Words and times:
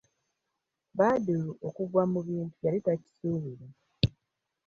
Badru 0.97 1.47
okugwa 1.67 2.03
mu 2.11 2.19
bintu 2.27 2.55
yali 2.65 2.79
takisuubira. 2.85 3.65